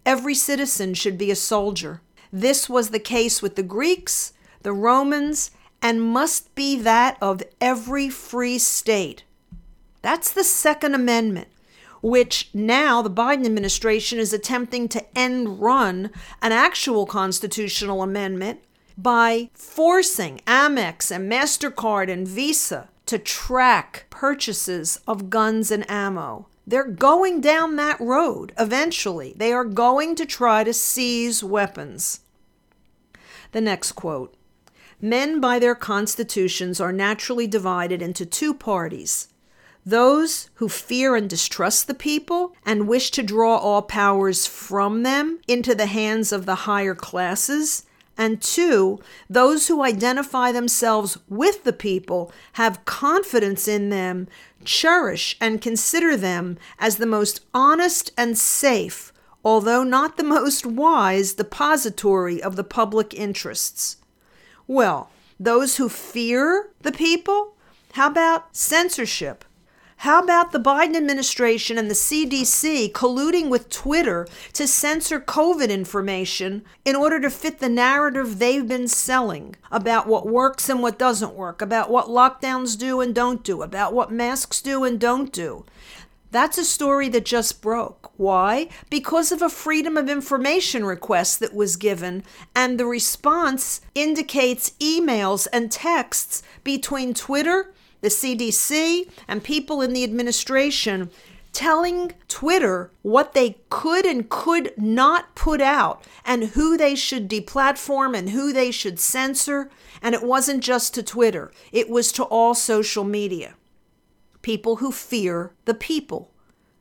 Every 0.07 0.35
citizen 0.35 0.95
should 0.95 1.19
be 1.19 1.31
a 1.31 1.37
soldier. 1.37 2.01
This 2.33 2.69
was 2.69 2.89
the 2.89 2.99
case 2.99 3.43
with 3.43 3.57
the 3.57 3.63
Greeks, 3.63 4.33
the 4.63 4.73
Romans, 4.73 5.51
and 5.83 6.01
must 6.01 6.55
be 6.55 6.81
that 6.81 7.19
of 7.21 7.43
every 7.61 8.09
free 8.09 8.59
state. 8.59 9.25
That's 10.01 10.33
the 10.33 10.45
Second 10.45 10.95
Amendment 10.95 11.49
which 12.03 12.51
now 12.55 13.03
the 13.03 13.11
Biden 13.11 13.45
administration 13.45 14.19
is 14.19 14.33
attempting 14.33 14.89
to 14.89 15.19
end 15.19 15.61
run 15.61 16.11
an 16.43 16.53
actual 16.53 17.07
constitutional 17.07 18.03
amendment 18.03 18.61
by 18.97 19.51
forcing 19.55 20.41
Amex 20.47 21.11
and 21.11 21.31
MasterCard 21.31 22.11
and 22.11 22.27
Visa 22.27 22.89
to 23.07 23.19
track 23.19 24.07
purchases 24.11 25.01
of 25.07 25.31
guns 25.31 25.71
and 25.71 25.89
ammo. 25.91 26.47
They're 26.67 26.85
going 26.85 27.41
down 27.41 27.77
that 27.77 28.01
road 28.01 28.53
eventually. 28.59 29.35
They 29.37 29.53
are 29.53 29.65
going 29.65 30.15
to 30.17 30.27
try 30.27 30.63
to 30.63 30.73
seize 30.73 31.43
weapons. 31.43 32.21
The 33.53 33.61
next 33.61 33.93
quote 33.93 34.37
Men, 35.01 35.41
by 35.41 35.59
their 35.59 35.75
constitutions, 35.75 36.81
are 36.81 36.93
naturally 36.93 37.47
divided 37.47 38.03
into 38.03 38.27
two 38.27 38.55
parties 38.55 39.29
those 39.85 40.51
who 40.55 40.69
fear 40.69 41.17
and 41.17 41.29
distrust 41.29 41.87
the 41.87 41.95
people 41.95 42.55
and 42.65 42.89
wish 42.89 43.11
to 43.13 43.23
draw 43.23 43.57
all 43.57 43.83
powers 43.83 44.47
from 44.47 45.03
them 45.03 45.41
into 45.49 45.75
the 45.75 45.87
hands 45.87 46.33
of 46.33 46.47
the 46.47 46.55
higher 46.67 46.95
classes. 46.95 47.85
And 48.19 48.43
two, 48.43 49.01
those 49.31 49.69
who 49.69 49.83
identify 49.83 50.53
themselves 50.53 51.17
with 51.29 51.65
the 51.65 51.73
people, 51.73 52.31
have 52.55 52.85
confidence 52.85 53.67
in 53.67 53.89
them, 53.89 54.29
cherish 54.65 55.37
and 55.41 55.63
consider 55.63 56.17
them 56.17 56.59
as 56.79 56.97
the 56.97 57.07
most 57.07 57.41
honest 57.55 58.13
and 58.19 58.37
safe, 58.37 59.13
although 59.43 59.83
not 59.83 60.19
the 60.19 60.25
most 60.37 60.67
wise, 60.67 61.35
depository 61.35 62.43
of 62.43 62.57
the 62.57 62.65
public 62.65 63.15
interests. 63.15 63.97
Well, 64.67 65.11
those 65.39 65.79
who 65.79 65.89
fear 65.89 66.69
the 66.83 66.93
people? 66.93 67.55
How 67.95 68.09
about 68.09 68.55
censorship? 68.55 69.45
How 70.01 70.23
about 70.23 70.53
the 70.53 70.59
Biden 70.59 70.97
administration 70.97 71.77
and 71.77 71.91
the 71.91 71.95
CDC 71.95 72.91
colluding 72.93 73.51
with 73.51 73.69
Twitter 73.69 74.27
to 74.55 74.67
censor 74.67 75.21
COVID 75.21 75.69
information 75.69 76.63
in 76.87 76.97
order 76.97 77.21
to 77.21 77.29
fit 77.29 77.59
the 77.59 77.69
narrative 77.69 78.39
they've 78.39 78.67
been 78.67 78.89
selling 78.89 79.57
about 79.71 80.07
what 80.07 80.27
works 80.27 80.71
and 80.71 80.81
what 80.81 80.99
doesn't 80.99 81.35
work, 81.35 81.61
about 81.61 81.91
what 81.91 82.07
lockdowns 82.07 82.79
do 82.79 83.03
and 83.03 83.15
don't 83.15 83.45
do, 83.45 83.61
about 83.61 83.93
what 83.93 84.11
masks 84.11 84.63
do 84.63 84.85
and 84.85 84.99
don't 84.99 85.35
do? 85.35 85.67
That's 86.31 86.57
a 86.57 86.65
story 86.65 87.11
that 87.11 87.27
just 87.27 87.61
broke. 87.61 88.11
Why? 88.17 88.71
Because 88.89 89.31
of 89.31 89.43
a 89.43 89.51
freedom 89.51 89.99
of 89.99 90.09
information 90.09 90.83
request 90.87 91.41
that 91.41 91.53
was 91.53 91.77
given, 91.77 92.25
and 92.57 92.81
the 92.81 92.87
response 92.87 93.83
indicates 93.95 94.73
emails 94.81 95.47
and 95.53 95.71
texts 95.71 96.43
between 96.65 97.13
Twitter 97.13 97.75
the 98.01 98.09
CDC, 98.09 99.11
and 99.29 99.45
people 99.45 99.83
in 99.83 99.93
the 99.93 100.05
administration 100.05 101.11
telling 101.53 102.13
Twitter 102.29 102.93
what 103.03 103.35
they 103.35 103.59
could 103.71 104.07
and 104.07 104.29
could 104.29 104.73
not 104.77 105.35
put 105.35 105.61
out 105.61 106.05
and 106.25 106.45
who 106.45 106.77
they 106.77 106.95
should 106.95 107.29
deplatform 107.29 108.17
and 108.17 108.31
who 108.31 108.53
they 108.53 108.71
should 108.71 109.01
censor. 109.01 109.71
And 110.01 110.15
it 110.15 110.23
wasn't 110.23 110.63
just 110.63 110.95
to 110.95 111.03
Twitter, 111.03 111.51
it 111.73 111.89
was 111.89 112.13
to 112.13 112.25
all 112.25 112.55
social 112.55 113.05
media. 113.05 113.55
People 114.43 114.77
who 114.77 114.91
fear 114.91 115.53
the 115.65 115.75
people. 115.75 116.31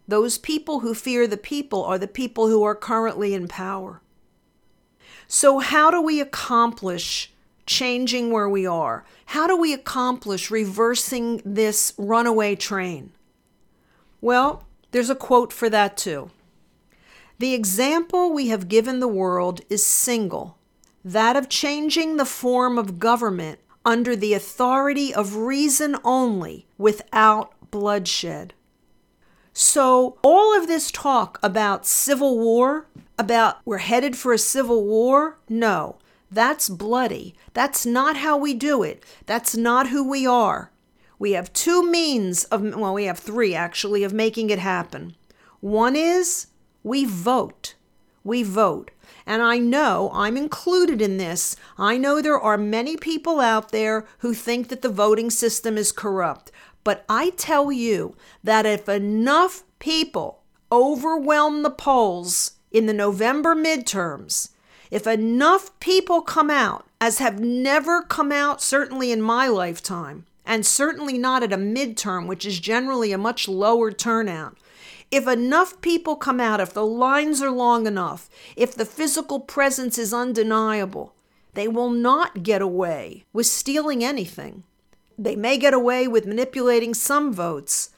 Those 0.07 0.38
people 0.38 0.79
who 0.79 0.93
fear 0.93 1.27
the 1.27 1.38
people 1.38 1.83
are 1.83 1.97
the 1.97 2.07
people 2.07 2.47
who 2.47 2.63
are 2.63 2.75
currently 2.75 3.33
in 3.33 3.47
power. 3.47 4.01
So, 5.27 5.59
how 5.59 5.91
do 5.91 6.01
we 6.01 6.19
accomplish 6.19 7.31
changing 7.69 8.31
where 8.31 8.49
we 8.49 8.65
are? 8.65 9.05
How 9.27 9.47
do 9.47 9.55
we 9.55 9.73
accomplish 9.73 10.49
reversing 10.49 11.41
this 11.45 11.93
runaway 11.97 12.55
train? 12.55 13.11
Well, 14.19 14.65
there's 14.91 15.11
a 15.11 15.15
quote 15.15 15.53
for 15.53 15.69
that 15.69 15.95
too. 15.95 16.31
The 17.38 17.53
example 17.53 18.33
we 18.33 18.47
have 18.47 18.67
given 18.67 18.99
the 18.99 19.07
world 19.07 19.61
is 19.69 19.85
single 19.85 20.57
that 21.05 21.38
of 21.38 21.47
changing 21.47 22.17
the 22.17 22.25
form 22.25 22.77
of 22.77 22.99
government 22.99 23.59
under 23.85 24.15
the 24.15 24.33
authority 24.33 25.13
of 25.13 25.38
reason 25.38 25.95
only 26.03 26.67
without 26.77 27.53
bloodshed. 27.71 28.53
So, 29.53 30.17
all 30.23 30.57
of 30.57 30.67
this 30.67 30.91
talk 30.91 31.39
about 31.41 31.85
civil 31.85 32.38
war, 32.38 32.88
about 33.17 33.59
we're 33.63 33.77
headed 33.77 34.17
for 34.17 34.33
a 34.33 34.38
civil 34.38 34.83
war, 34.85 35.38
no. 35.47 35.97
That's 36.31 36.69
bloody. 36.69 37.36
That's 37.53 37.86
not 37.86 38.17
how 38.17 38.38
we 38.38 38.53
do 38.53 38.83
it. 38.83 39.03
That's 39.25 39.55
not 39.55 39.89
who 39.89 40.07
we 40.07 40.27
are. 40.27 40.71
We 41.17 41.31
have 41.31 41.51
two 41.51 41.89
means 41.89 42.45
of, 42.45 42.62
well, 42.75 42.93
we 42.93 43.05
have 43.05 43.19
three 43.19 43.53
actually, 43.55 44.03
of 44.03 44.13
making 44.13 44.50
it 44.50 44.59
happen. 44.59 45.15
One 45.59 45.95
is 45.95 46.48
we 46.83 47.05
vote. 47.05 47.75
We 48.24 48.43
vote. 48.43 48.91
And 49.25 49.41
I 49.41 49.57
know 49.57 50.12
I'm 50.13 50.38
included 50.38 51.01
in 51.01 51.17
this. 51.17 51.55
I 51.77 51.98
know 51.98 52.21
there 52.21 52.39
are 52.39 52.57
many 52.57 52.95
people 52.95 53.39
out 53.39 53.71
there 53.71 54.05
who 54.19 54.33
think 54.33 54.69
that 54.69 54.81
the 54.81 54.89
voting 54.89 55.29
system 55.29 55.77
is 55.77 55.91
corrupt. 55.91 56.51
But 56.83 57.05
I 57.09 57.31
tell 57.31 57.71
you 57.71 58.15
that 58.43 58.65
if 58.65 58.88
enough 58.88 59.63
people 59.79 60.43
overwhelm 60.71 61.63
the 61.63 61.69
polls 61.69 62.51
in 62.71 62.86
the 62.86 62.93
November 62.93 63.55
midterms, 63.55 64.50
if 64.91 65.05
enough 65.05 65.77
people 65.79 66.22
come 66.22 66.50
out, 66.50 66.86
as 67.00 67.19
have 67.19 67.39
never 67.39 68.01
come 68.01 68.31
out, 68.31 68.62
certainly 68.62 69.12
in 69.12 69.22
my 69.22 69.48
lifetime, 69.48 70.25
and 70.46 70.65
certainly 70.65 71.17
not 71.17 71.43
at 71.43 71.53
a 71.53 71.58
midterm, 71.58 72.27
which 72.27 72.46
is 72.46 72.60
generally 72.60 73.12
a 73.12 73.17
much 73.17 73.48
lower 73.48 73.91
turnout, 73.91 74.58
if 75.12 75.27
enough 75.27 75.79
people 75.81 76.15
come 76.15 76.39
out, 76.39 76.60
if 76.60 76.74
the 76.74 76.86
lines 76.86 77.41
are 77.41 77.51
long 77.51 77.88
enough, 77.88 78.29
if 78.55 78.75
the 78.75 78.86
physical 78.86 79.39
presence 79.39 79.98
is 79.98 80.13
undeniable, 80.13 81.13
they 81.53 81.67
will 81.67 81.89
not 81.89 82.43
get 82.43 82.62
away 82.62 83.25
with 83.34 83.48
stealing 83.48 84.03
anything. 84.03 84.63
They 85.17 85.36
may 85.36 85.58
get 85.58 85.74
away 85.74 86.08
with 86.08 86.27
manipulating 86.27 86.93
some 86.93 87.34
votes, 87.34 87.89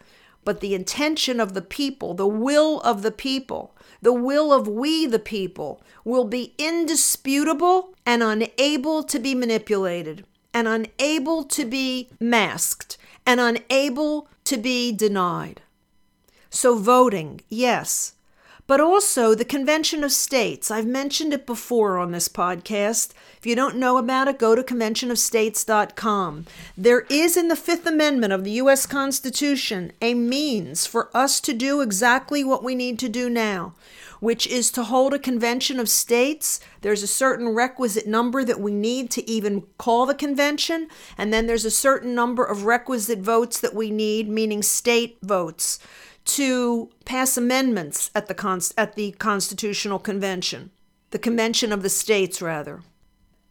but 0.44 0.62
the 0.62 0.74
intention 0.74 1.40
of 1.40 1.54
the 1.54 1.62
people, 1.62 2.14
the 2.14 2.28
will 2.28 2.80
of 2.82 3.02
the 3.02 3.12
people, 3.12 3.76
the 4.02 4.14
will 4.14 4.52
of 4.52 4.68
we 4.68 5.06
the 5.06 5.20
people 5.20 5.82
will 6.04 6.26
be 6.26 6.54
indisputable 6.58 7.94
and 8.06 8.24
unable 8.24 9.04
to 9.04 9.20
be 9.20 9.36
manipulated, 9.36 10.26
and 10.54 10.68
unable 10.68 11.44
to 11.44 11.66
be 11.66 12.10
masked, 12.20 12.98
and 13.26 13.40
unable 13.40 14.28
to 14.44 14.58
be 14.58 14.92
denied. 14.92 15.62
So, 16.50 16.76
voting, 16.78 17.42
yes, 17.48 18.14
but 18.68 18.80
also 18.80 19.34
the 19.34 19.46
Convention 19.46 20.04
of 20.04 20.12
States. 20.12 20.72
I've 20.72 20.86
mentioned 20.86 21.34
it 21.34 21.46
before 21.46 21.98
on 21.98 22.12
this 22.12 22.28
podcast. 22.28 23.12
If 23.38 23.46
you 23.46 23.56
don't 23.56 23.78
know 23.78 23.98
about 23.98 24.28
it, 24.28 24.40
go 24.40 24.56
to 24.56 24.64
conventionofstates.com. 24.64 26.46
There 26.78 27.02
is 27.10 27.36
in 27.36 27.48
the 27.48 27.56
Fifth 27.56 27.86
Amendment 27.86 28.34
of 28.34 28.44
the 28.44 28.52
U.S. 28.52 28.86
Constitution 28.86 29.92
a 30.02 30.14
means 30.14 30.86
for 30.86 31.10
us 31.16 31.42
to 31.42 31.54
do 31.54 31.82
exactly 31.82 32.44
what 32.44 32.64
we 32.64 32.76
need 32.76 33.00
to 33.00 33.10
do 33.10 33.30
now, 33.30 33.74
which 34.20 34.46
is 34.46 34.70
to 34.72 34.84
hold 34.84 35.14
a 35.14 35.20
convention 35.20 35.80
of 35.80 35.90
states. 35.90 36.60
There's 36.82 37.04
a 37.04 37.08
certain 37.08 37.50
requisite 37.50 38.08
number 38.08 38.44
that 38.44 38.60
we 38.60 38.74
need 38.74 39.10
to 39.12 39.30
even 39.30 39.64
call 39.78 40.06
the 40.06 40.16
convention, 40.16 40.88
and 41.18 41.34
then 41.34 41.48
there's 41.48 41.66
a 41.66 41.72
certain 41.72 42.14
number 42.14 42.46
of 42.46 42.66
requisite 42.66 43.20
votes 43.20 43.60
that 43.60 43.74
we 43.74 43.90
need, 43.90 44.30
meaning 44.30 44.62
state 44.62 45.18
votes 45.22 45.80
to 46.26 46.90
pass 47.06 47.38
amendments 47.38 48.12
at 48.14 48.28
the, 48.28 48.74
at 48.78 48.96
the 48.96 49.12
Constitutional 49.14 50.00
Convention, 50.00 50.72
the 51.12 51.20
Convention 51.20 51.72
of 51.72 51.84
the 51.84 51.90
States, 51.90 52.42
rather. 52.42 52.82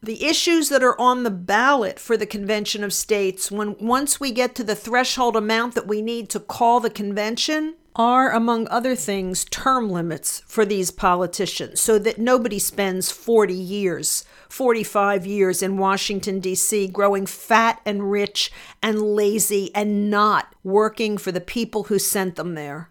The 0.02 0.24
issues 0.24 0.70
that 0.70 0.82
are 0.82 0.98
on 0.98 1.24
the 1.24 1.30
ballot 1.30 1.98
for 1.98 2.16
the 2.16 2.26
Convention 2.26 2.82
of 2.82 2.92
States, 2.92 3.50
when 3.50 3.76
once 3.78 4.18
we 4.18 4.32
get 4.32 4.54
to 4.54 4.64
the 4.64 4.74
threshold 4.74 5.36
amount 5.36 5.74
that 5.74 5.86
we 5.86 6.00
need 6.00 6.30
to 6.30 6.40
call 6.40 6.80
the 6.80 6.88
convention, 6.88 7.74
are, 7.96 8.30
among 8.30 8.68
other 8.68 8.94
things, 8.94 9.44
term 9.46 9.90
limits 9.90 10.42
for 10.46 10.64
these 10.64 10.90
politicians 10.90 11.80
so 11.80 11.98
that 11.98 12.18
nobody 12.18 12.58
spends 12.58 13.10
40 13.10 13.52
years, 13.54 14.24
45 14.48 15.26
years 15.26 15.62
in 15.62 15.76
Washington, 15.76 16.40
D.C., 16.40 16.88
growing 16.88 17.26
fat 17.26 17.80
and 17.84 18.10
rich 18.10 18.52
and 18.82 19.02
lazy 19.02 19.74
and 19.74 20.10
not 20.10 20.54
working 20.62 21.18
for 21.18 21.32
the 21.32 21.40
people 21.40 21.84
who 21.84 21.98
sent 21.98 22.36
them 22.36 22.54
there. 22.54 22.90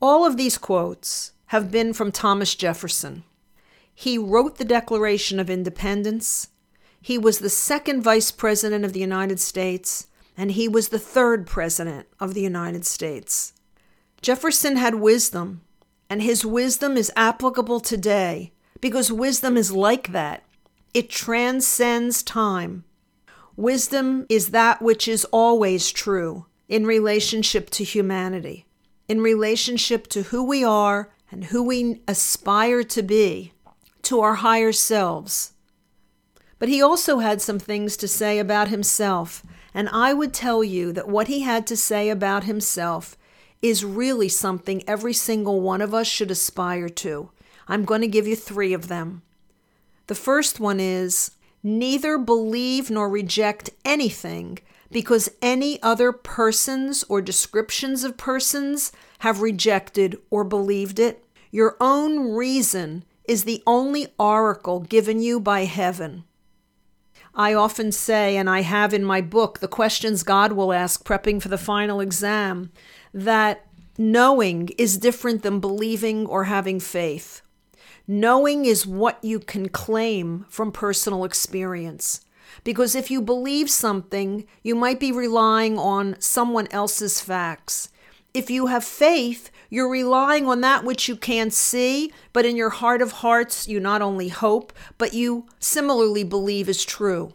All 0.00 0.24
of 0.24 0.36
these 0.36 0.56
quotes 0.56 1.32
have 1.46 1.70
been 1.70 1.92
from 1.92 2.10
Thomas 2.10 2.54
Jefferson. 2.54 3.24
He 3.94 4.16
wrote 4.16 4.56
the 4.56 4.64
Declaration 4.64 5.38
of 5.38 5.50
Independence. 5.50 6.48
He 7.02 7.18
was 7.18 7.38
the 7.38 7.50
second 7.50 8.02
Vice 8.02 8.30
President 8.30 8.84
of 8.84 8.94
the 8.94 9.00
United 9.00 9.38
States 9.38 10.06
and 10.36 10.52
he 10.52 10.68
was 10.68 10.88
the 10.88 10.98
third 10.98 11.46
president 11.46 12.06
of 12.18 12.34
the 12.34 12.40
United 12.40 12.84
States. 12.86 13.52
Jefferson 14.22 14.76
had 14.76 14.96
wisdom, 14.96 15.62
and 16.08 16.22
his 16.22 16.44
wisdom 16.44 16.96
is 16.96 17.12
applicable 17.16 17.80
today 17.80 18.52
because 18.80 19.12
wisdom 19.12 19.56
is 19.56 19.72
like 19.72 20.12
that. 20.12 20.44
It 20.92 21.08
transcends 21.08 22.22
time. 22.22 22.84
Wisdom 23.56 24.26
is 24.28 24.50
that 24.50 24.82
which 24.82 25.06
is 25.06 25.24
always 25.26 25.90
true 25.90 26.46
in 26.68 26.86
relationship 26.86 27.70
to 27.70 27.84
humanity, 27.84 28.66
in 29.08 29.20
relationship 29.20 30.06
to 30.08 30.22
who 30.24 30.42
we 30.42 30.64
are 30.64 31.12
and 31.30 31.44
who 31.44 31.62
we 31.62 32.00
aspire 32.08 32.82
to 32.84 33.02
be, 33.02 33.52
to 34.02 34.20
our 34.20 34.36
higher 34.36 34.72
selves. 34.72 35.52
But 36.58 36.68
he 36.68 36.82
also 36.82 37.18
had 37.18 37.40
some 37.40 37.58
things 37.58 37.96
to 37.98 38.08
say 38.08 38.38
about 38.38 38.68
himself 38.68 39.44
and 39.74 39.88
I 39.90 40.12
would 40.12 40.32
tell 40.34 40.64
you 40.64 40.92
that 40.92 41.08
what 41.08 41.28
he 41.28 41.40
had 41.40 41.66
to 41.68 41.76
say 41.76 42.08
about 42.10 42.44
himself 42.44 43.16
is 43.62 43.84
really 43.84 44.28
something 44.28 44.82
every 44.86 45.12
single 45.12 45.60
one 45.60 45.80
of 45.80 45.94
us 45.94 46.06
should 46.06 46.30
aspire 46.30 46.88
to. 46.88 47.30
I'm 47.68 47.84
going 47.84 48.00
to 48.00 48.08
give 48.08 48.26
you 48.26 48.36
three 48.36 48.72
of 48.72 48.88
them. 48.88 49.22
The 50.06 50.14
first 50.14 50.58
one 50.58 50.80
is 50.80 51.32
neither 51.62 52.18
believe 52.18 52.90
nor 52.90 53.08
reject 53.08 53.70
anything 53.84 54.58
because 54.90 55.30
any 55.40 55.80
other 55.82 56.10
persons 56.10 57.04
or 57.08 57.22
descriptions 57.22 58.02
of 58.02 58.16
persons 58.16 58.90
have 59.20 59.40
rejected 59.40 60.18
or 60.30 60.42
believed 60.42 60.98
it. 60.98 61.24
Your 61.52 61.76
own 61.80 62.32
reason 62.32 63.04
is 63.24 63.44
the 63.44 63.62
only 63.66 64.08
oracle 64.18 64.80
given 64.80 65.20
you 65.20 65.38
by 65.38 65.64
heaven. 65.64 66.24
I 67.34 67.54
often 67.54 67.92
say, 67.92 68.36
and 68.36 68.50
I 68.50 68.62
have 68.62 68.92
in 68.92 69.04
my 69.04 69.20
book, 69.20 69.60
The 69.60 69.68
Questions 69.68 70.22
God 70.22 70.52
Will 70.52 70.72
Ask 70.72 71.04
Prepping 71.04 71.40
for 71.40 71.48
the 71.48 71.58
Final 71.58 72.00
Exam, 72.00 72.72
that 73.14 73.66
knowing 73.96 74.70
is 74.78 74.98
different 74.98 75.42
than 75.42 75.60
believing 75.60 76.26
or 76.26 76.44
having 76.44 76.80
faith. 76.80 77.42
Knowing 78.06 78.64
is 78.64 78.86
what 78.86 79.22
you 79.22 79.38
can 79.38 79.68
claim 79.68 80.44
from 80.48 80.72
personal 80.72 81.24
experience. 81.24 82.20
Because 82.64 82.96
if 82.96 83.10
you 83.10 83.22
believe 83.22 83.70
something, 83.70 84.44
you 84.64 84.74
might 84.74 84.98
be 84.98 85.12
relying 85.12 85.78
on 85.78 86.16
someone 86.18 86.66
else's 86.72 87.20
facts. 87.20 87.90
If 88.34 88.50
you 88.50 88.66
have 88.66 88.84
faith, 88.84 89.50
you're 89.70 89.88
relying 89.88 90.46
on 90.46 90.60
that 90.60 90.84
which 90.84 91.08
you 91.08 91.16
can't 91.16 91.52
see, 91.52 92.12
but 92.32 92.44
in 92.44 92.56
your 92.56 92.70
heart 92.70 93.00
of 93.00 93.12
hearts, 93.12 93.68
you 93.68 93.78
not 93.78 94.02
only 94.02 94.28
hope, 94.28 94.72
but 94.98 95.14
you 95.14 95.46
similarly 95.60 96.24
believe 96.24 96.68
is 96.68 96.84
true. 96.84 97.34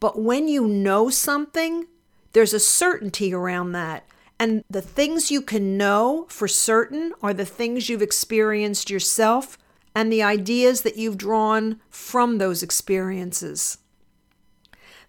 But 0.00 0.18
when 0.20 0.48
you 0.48 0.66
know 0.66 1.10
something, 1.10 1.86
there's 2.32 2.54
a 2.54 2.60
certainty 2.60 3.32
around 3.32 3.72
that. 3.72 4.04
And 4.38 4.64
the 4.68 4.82
things 4.82 5.30
you 5.30 5.42
can 5.42 5.76
know 5.76 6.26
for 6.28 6.48
certain 6.48 7.12
are 7.22 7.34
the 7.34 7.44
things 7.44 7.88
you've 7.88 8.02
experienced 8.02 8.90
yourself 8.90 9.56
and 9.94 10.10
the 10.10 10.22
ideas 10.22 10.82
that 10.82 10.96
you've 10.96 11.18
drawn 11.18 11.80
from 11.88 12.38
those 12.38 12.62
experiences. 12.62 13.78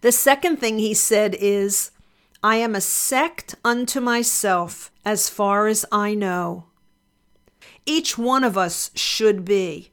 The 0.02 0.12
second 0.12 0.58
thing 0.58 0.78
he 0.78 0.94
said 0.94 1.34
is, 1.40 1.90
I 2.42 2.56
am 2.56 2.74
a 2.74 2.80
sect 2.80 3.54
unto 3.64 4.00
myself 4.00 4.90
as 5.04 5.28
far 5.28 5.66
as 5.66 5.84
I 5.90 6.14
know. 6.14 6.64
Each 7.86 8.18
one 8.18 8.44
of 8.44 8.58
us 8.58 8.90
should 8.94 9.44
be. 9.44 9.92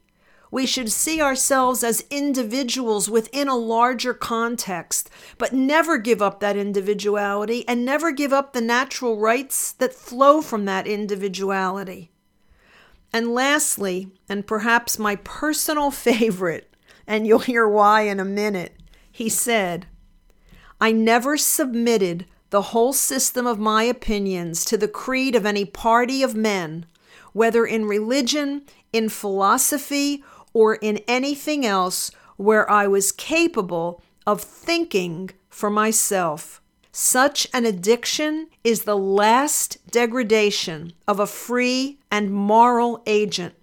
We 0.50 0.66
should 0.66 0.92
see 0.92 1.20
ourselves 1.20 1.82
as 1.82 2.04
individuals 2.10 3.10
within 3.10 3.48
a 3.48 3.56
larger 3.56 4.14
context, 4.14 5.10
but 5.36 5.52
never 5.52 5.98
give 5.98 6.22
up 6.22 6.38
that 6.40 6.56
individuality 6.56 7.66
and 7.66 7.84
never 7.84 8.12
give 8.12 8.32
up 8.32 8.52
the 8.52 8.60
natural 8.60 9.18
rights 9.18 9.72
that 9.72 9.94
flow 9.94 10.40
from 10.40 10.64
that 10.66 10.86
individuality. 10.86 12.12
And 13.12 13.34
lastly, 13.34 14.12
and 14.28 14.46
perhaps 14.46 14.98
my 14.98 15.16
personal 15.16 15.90
favorite, 16.08 16.72
and 17.06 17.26
you'll 17.26 17.40
hear 17.40 17.66
why 17.66 18.02
in 18.02 18.20
a 18.20 18.24
minute, 18.24 18.76
he 19.10 19.28
said, 19.28 19.86
I 20.80 20.92
never 20.92 21.36
submitted 21.36 22.26
the 22.54 22.70
whole 22.70 22.92
system 22.92 23.48
of 23.48 23.58
my 23.58 23.82
opinions 23.82 24.64
to 24.64 24.76
the 24.76 24.86
creed 24.86 25.34
of 25.34 25.44
any 25.44 25.64
party 25.64 26.22
of 26.22 26.36
men, 26.36 26.86
whether 27.32 27.66
in 27.66 27.84
religion, 27.84 28.62
in 28.92 29.08
philosophy, 29.08 30.22
or 30.52 30.76
in 30.76 30.98
anything 31.08 31.66
else 31.66 32.12
where 32.36 32.70
I 32.70 32.86
was 32.86 33.10
capable 33.10 34.00
of 34.24 34.40
thinking 34.40 35.30
for 35.48 35.68
myself. 35.68 36.62
Such 36.92 37.48
an 37.52 37.66
addiction 37.66 38.46
is 38.62 38.84
the 38.84 38.96
last 38.96 39.84
degradation 39.90 40.92
of 41.08 41.18
a 41.18 41.26
free 41.26 41.98
and 42.08 42.32
moral 42.32 43.02
agent. 43.04 43.54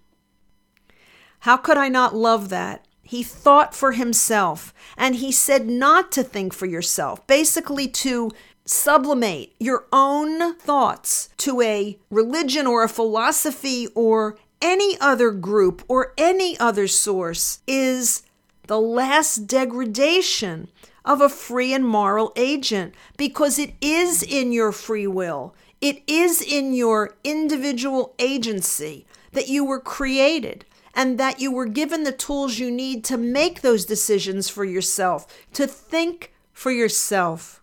How 1.39 1.56
could 1.56 1.77
I 1.77 1.88
not 1.88 2.13
love 2.13 2.49
that? 2.49 2.86
He 3.04 3.23
thought 3.23 3.73
for 3.73 3.93
himself, 3.93 4.73
and 4.97 5.15
he 5.15 5.32
said 5.32 5.67
not 5.67 6.12
to 6.13 6.23
think 6.23 6.54
for 6.54 6.65
yourself, 6.65 7.25
basically 7.27 7.88
to 7.88 8.32
sublimate 8.65 9.54
your 9.60 9.86
own 9.91 10.56
thoughts 10.56 11.30
to 11.38 11.62
a 11.62 11.97
religion 12.10 12.67
or 12.67 12.84
a 12.84 12.89
philosophy 12.89 13.88
or 13.95 14.38
any 14.62 14.97
other 15.00 15.32
group 15.32 15.84
or 15.88 16.13
any 16.17 16.58
other 16.60 16.88
source 16.88 17.60
is 17.67 18.24
the 18.67 18.80
last 18.80 19.47
degradation 19.47 20.69
of 21.04 21.19
a 21.19 21.30
free 21.30 21.74
and 21.74 21.86
moral 21.86 22.32
agent 22.36 22.93
because 23.17 23.58
it 23.58 23.74
is 23.82 24.21
in 24.21 24.52
your 24.52 24.71
free 24.71 25.08
will. 25.08 25.56
It 25.82 26.04
is 26.06 26.41
in 26.41 26.74
your 26.74 27.17
individual 27.24 28.13
agency 28.19 29.08
that 29.32 29.47
you 29.47 29.65
were 29.65 29.80
created 29.80 30.65
and 30.93 31.17
that 31.17 31.39
you 31.39 31.52
were 31.52 31.65
given 31.65 32.04
the 32.04 32.12
tools 32.12 32.60
you 32.60 32.69
need 32.69 33.04
to 33.06 33.17
make 33.17 33.62
those 33.62 33.86
decisions 33.86 34.50
for 34.50 34.63
yourself, 34.63 35.26
to 35.54 35.65
think 35.65 36.34
for 36.54 36.71
yourself. 36.71 37.61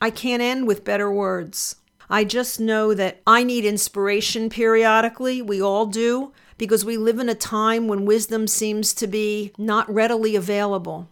I 0.00 0.10
can't 0.10 0.42
end 0.42 0.66
with 0.66 0.84
better 0.84 1.10
words. 1.10 1.76
I 2.08 2.24
just 2.24 2.60
know 2.60 2.94
that 2.94 3.20
I 3.26 3.42
need 3.42 3.64
inspiration 3.64 4.48
periodically. 4.50 5.42
We 5.42 5.60
all 5.60 5.86
do, 5.86 6.32
because 6.58 6.84
we 6.84 6.96
live 6.96 7.18
in 7.18 7.28
a 7.28 7.34
time 7.34 7.88
when 7.88 8.04
wisdom 8.04 8.46
seems 8.46 8.94
to 8.94 9.06
be 9.06 9.52
not 9.58 9.92
readily 9.92 10.36
available. 10.36 11.08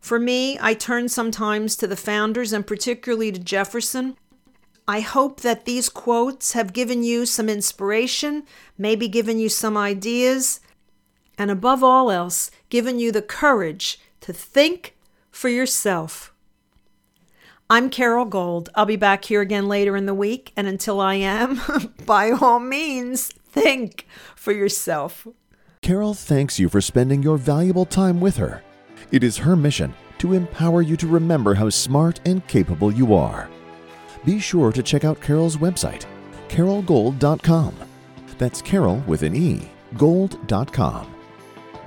For 0.00 0.18
me, 0.18 0.58
I 0.60 0.74
turn 0.74 1.08
sometimes 1.08 1.76
to 1.76 1.86
the 1.86 1.96
founders 1.96 2.52
and 2.52 2.66
particularly 2.66 3.30
to 3.32 3.38
Jefferson. 3.38 4.16
I 4.88 5.00
hope 5.00 5.42
that 5.42 5.64
these 5.64 5.88
quotes 5.88 6.52
have 6.52 6.72
given 6.72 7.04
you 7.04 7.24
some 7.24 7.48
inspiration, 7.48 8.42
maybe 8.76 9.06
given 9.06 9.38
you 9.38 9.48
some 9.48 9.76
ideas, 9.76 10.58
and 11.38 11.50
above 11.50 11.84
all 11.84 12.10
else, 12.10 12.50
given 12.68 12.98
you 12.98 13.12
the 13.12 13.22
courage 13.22 14.00
to 14.22 14.32
think 14.32 14.96
for 15.30 15.48
yourself. 15.48 16.31
I'm 17.70 17.88
Carole 17.88 18.26
Gold. 18.26 18.68
I'll 18.74 18.86
be 18.86 18.96
back 18.96 19.24
here 19.24 19.40
again 19.40 19.66
later 19.66 19.96
in 19.96 20.06
the 20.06 20.14
week, 20.14 20.52
and 20.56 20.66
until 20.66 21.00
I 21.00 21.14
am, 21.14 21.60
by 22.06 22.30
all 22.30 22.60
means, 22.60 23.28
think 23.28 24.06
for 24.36 24.52
yourself. 24.52 25.26
Carole 25.80 26.14
thanks 26.14 26.58
you 26.58 26.68
for 26.68 26.80
spending 26.80 27.22
your 27.22 27.38
valuable 27.38 27.86
time 27.86 28.20
with 28.20 28.36
her. 28.36 28.62
It 29.10 29.24
is 29.24 29.38
her 29.38 29.56
mission 29.56 29.94
to 30.18 30.34
empower 30.34 30.82
you 30.82 30.96
to 30.98 31.06
remember 31.06 31.54
how 31.54 31.70
smart 31.70 32.20
and 32.26 32.46
capable 32.46 32.92
you 32.92 33.14
are. 33.14 33.48
Be 34.24 34.38
sure 34.38 34.70
to 34.70 34.82
check 34.82 35.04
out 35.04 35.20
Carole's 35.20 35.56
website, 35.56 36.04
carolegold.com. 36.48 37.74
That's 38.38 38.62
Carole 38.62 39.02
with 39.06 39.22
an 39.22 39.34
E, 39.34 39.68
gold.com. 39.96 41.14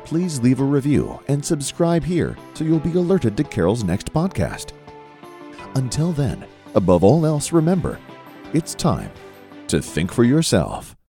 Please 0.04 0.40
leave 0.42 0.60
a 0.60 0.64
review 0.64 1.20
and 1.28 1.44
subscribe 1.44 2.04
here 2.04 2.36
so 2.54 2.64
you'll 2.64 2.80
be 2.80 2.94
alerted 2.94 3.38
to 3.38 3.44
Carole's 3.44 3.84
next 3.84 4.12
podcast. 4.14 4.74
Until 5.76 6.14
then, 6.14 6.46
above 6.74 7.04
all 7.04 7.26
else, 7.26 7.52
remember 7.52 8.00
it's 8.54 8.74
time 8.74 9.12
to 9.68 9.82
think 9.82 10.10
for 10.10 10.24
yourself. 10.24 10.95